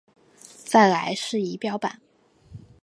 [0.65, 2.01] 再来是仪表板